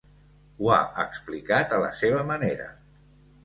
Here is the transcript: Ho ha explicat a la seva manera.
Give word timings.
Ho 0.61 0.71
ha 0.75 0.79
explicat 1.03 1.77
a 1.77 1.81
la 1.87 1.95
seva 2.03 2.27
manera. 2.33 2.69